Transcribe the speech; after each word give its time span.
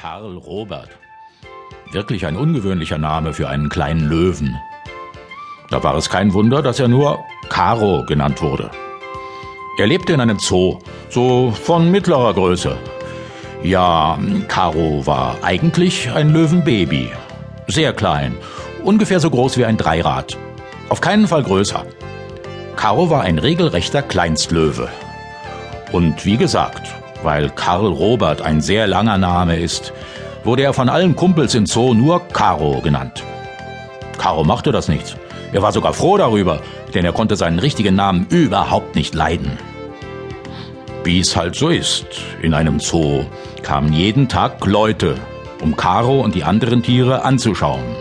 Karl 0.00 0.36
Robert. 0.36 0.90
Wirklich 1.90 2.24
ein 2.24 2.36
ungewöhnlicher 2.36 2.98
Name 2.98 3.32
für 3.32 3.48
einen 3.48 3.68
kleinen 3.68 4.08
Löwen. 4.08 4.56
Da 5.70 5.82
war 5.82 5.96
es 5.96 6.08
kein 6.08 6.32
Wunder, 6.34 6.62
dass 6.62 6.78
er 6.78 6.86
nur 6.86 7.18
Caro 7.48 8.04
genannt 8.06 8.40
wurde. 8.40 8.70
Er 9.76 9.88
lebte 9.88 10.12
in 10.12 10.20
einem 10.20 10.38
Zoo, 10.38 10.78
so 11.08 11.50
von 11.50 11.90
mittlerer 11.90 12.32
Größe. 12.32 12.76
Ja, 13.64 14.16
Caro 14.46 15.04
war 15.04 15.36
eigentlich 15.42 16.08
ein 16.12 16.32
Löwenbaby. 16.32 17.10
Sehr 17.66 17.92
klein, 17.92 18.36
ungefähr 18.84 19.18
so 19.18 19.30
groß 19.30 19.58
wie 19.58 19.64
ein 19.64 19.78
Dreirad. 19.78 20.38
Auf 20.90 21.00
keinen 21.00 21.26
Fall 21.26 21.42
größer. 21.42 21.84
Caro 22.76 23.10
war 23.10 23.22
ein 23.22 23.40
regelrechter 23.40 24.02
Kleinstlöwe. 24.02 24.88
Und 25.90 26.24
wie 26.24 26.36
gesagt, 26.36 26.97
weil 27.22 27.50
Karl 27.50 27.86
Robert 27.86 28.42
ein 28.42 28.60
sehr 28.60 28.86
langer 28.86 29.18
Name 29.18 29.56
ist, 29.56 29.92
wurde 30.44 30.62
er 30.62 30.72
von 30.72 30.88
allen 30.88 31.16
Kumpels 31.16 31.54
im 31.54 31.66
Zoo 31.66 31.94
nur 31.94 32.26
Caro 32.28 32.80
genannt. 32.80 33.22
Caro 34.18 34.44
machte 34.44 34.72
das 34.72 34.88
nicht. 34.88 35.16
Er 35.52 35.62
war 35.62 35.72
sogar 35.72 35.94
froh 35.94 36.16
darüber, 36.16 36.60
denn 36.94 37.04
er 37.04 37.12
konnte 37.12 37.36
seinen 37.36 37.58
richtigen 37.58 37.94
Namen 37.94 38.26
überhaupt 38.28 38.94
nicht 38.94 39.14
leiden. 39.14 39.58
Wie 41.04 41.20
es 41.20 41.36
halt 41.36 41.54
so 41.54 41.68
ist, 41.68 42.06
in 42.42 42.54
einem 42.54 42.80
Zoo 42.80 43.24
kamen 43.62 43.92
jeden 43.92 44.28
Tag 44.28 44.64
Leute, 44.66 45.16
um 45.62 45.76
Caro 45.76 46.20
und 46.20 46.34
die 46.34 46.44
anderen 46.44 46.82
Tiere 46.82 47.24
anzuschauen. 47.24 47.96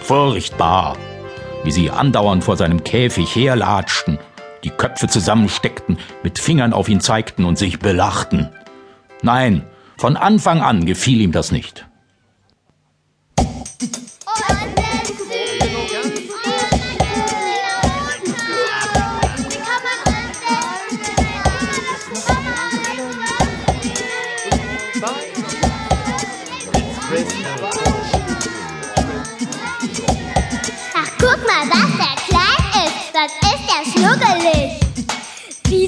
Furchtbar, 0.00 0.96
wie 1.64 1.72
sie 1.72 1.90
andauernd 1.90 2.44
vor 2.44 2.56
seinem 2.56 2.84
Käfig 2.84 3.34
herlatschten 3.34 4.18
die 4.64 4.70
Köpfe 4.70 5.08
zusammensteckten, 5.08 5.98
mit 6.22 6.38
Fingern 6.38 6.72
auf 6.72 6.88
ihn 6.88 7.00
zeigten 7.00 7.44
und 7.44 7.58
sich 7.58 7.78
belachten. 7.78 8.48
Nein, 9.22 9.64
von 9.96 10.16
Anfang 10.16 10.60
an 10.60 10.86
gefiel 10.86 11.20
ihm 11.20 11.32
das 11.32 11.52
nicht. 11.52 11.86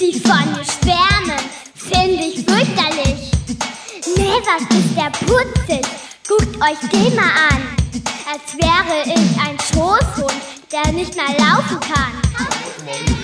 Sie 0.00 0.18
von 0.18 0.32
schwärmen, 0.64 1.44
finde 1.74 2.24
ich 2.24 2.36
fürchterlich. 2.36 3.32
Nee, 4.16 4.40
was 4.46 4.62
ist 4.74 4.96
der 4.96 5.10
putzig? 5.10 5.86
Guckt 6.26 6.56
euch 6.56 6.88
den 6.90 7.14
mal 7.14 7.30
an. 7.50 7.76
Als 8.32 8.56
wäre 8.56 9.02
ich 9.04 9.38
ein 9.38 9.58
Schoßhund, 9.58 10.32
der 10.72 10.90
nicht 10.92 11.14
mehr 11.16 11.38
laufen 11.38 11.78
kann. 11.80 13.19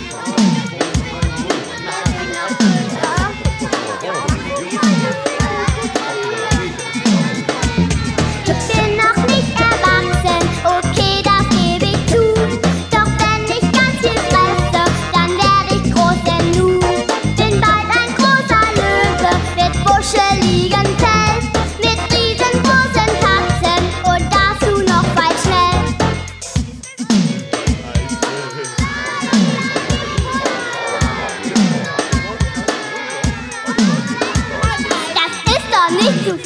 Das 36.26 36.40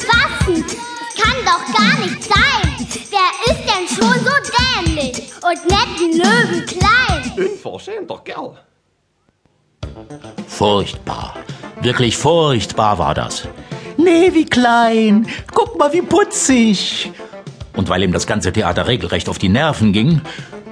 kann 1.19 1.37
doch 1.43 1.73
gar 1.75 2.05
nicht 2.05 2.23
sein. 2.23 2.87
Wer 3.09 3.53
ist 3.53 3.63
denn 3.65 3.87
schon 3.87 4.23
so 4.23 4.31
dämlich 4.85 5.23
und 5.41 5.59
netten 5.67 6.17
Löwen 6.19 6.65
klein? 6.67 7.31
Unverschämter 7.35 8.19
Kerl. 8.23 8.57
Furchtbar, 10.47 11.35
wirklich 11.81 12.15
furchtbar 12.15 12.99
war 12.99 13.15
das. 13.15 13.47
Nee, 13.97 14.31
wie 14.33 14.45
klein. 14.45 15.27
Guck 15.53 15.77
mal, 15.79 15.91
wie 15.91 16.03
putzig. 16.03 17.11
Und 17.75 17.89
weil 17.89 18.03
ihm 18.03 18.11
das 18.11 18.27
ganze 18.27 18.51
Theater 18.51 18.87
regelrecht 18.87 19.29
auf 19.29 19.39
die 19.39 19.49
Nerven 19.49 19.93
ging, 19.93 20.21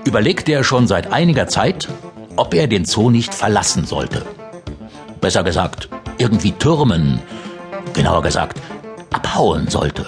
überlegte 0.06 0.52
er 0.52 0.64
schon 0.64 0.88
seit 0.88 1.12
einiger 1.12 1.48
Zeit, 1.48 1.88
ob 2.36 2.54
er 2.54 2.68
den 2.68 2.86
Zoo 2.86 3.10
nicht 3.10 3.34
verlassen 3.34 3.86
sollte. 3.86 4.26
Besser 5.20 5.44
gesagt, 5.44 5.90
irgendwie 6.20 6.52
türmen, 6.52 7.22
genauer 7.94 8.22
gesagt, 8.22 8.62
abhauen 9.12 9.68
sollte. 9.68 10.06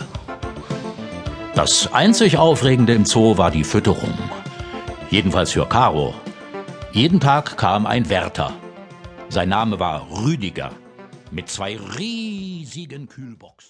Das 1.56 1.92
einzig 1.94 2.38
Aufregende 2.38 2.94
im 2.94 3.06
Zoo 3.06 3.38
war 3.38 3.52
die 3.52 3.64
Fütterung. 3.64 4.14
Jedenfalls 5.10 5.52
für 5.52 5.66
Caro. 5.68 6.14
Jeden 6.94 7.20
Tag 7.20 7.58
kam 7.58 7.86
ein 7.86 8.10
Wärter. 8.10 8.54
Sein 9.30 9.50
Name 9.50 9.80
war 9.80 10.08
Rüdiger 10.24 10.72
mit 11.32 11.50
zwei 11.50 11.78
riesigen 11.98 13.08
Kühlboxen. 13.08 13.62